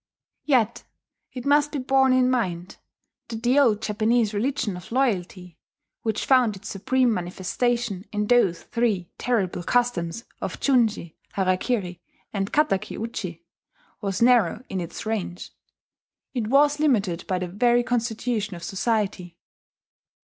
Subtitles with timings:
[0.45, 0.83] Yet
[1.31, 2.77] it must be borne in mind
[3.27, 5.59] that the old Japanese religion of loyalty,
[6.01, 11.99] which found its supreme manifestation in those three terrible customs of junshi, harakiri,
[12.33, 13.45] and kataki uchi,
[14.01, 15.51] was narrow in its range.
[16.33, 19.37] It was limited by the very constitution of society.